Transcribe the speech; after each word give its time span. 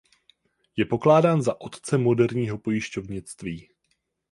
Je 0.77 0.85
pokládán 0.85 1.41
za 1.41 1.51
"za 1.51 1.61
otce 1.61 1.97
moderního 1.97 2.57
pojišťovnictví". 2.57 3.67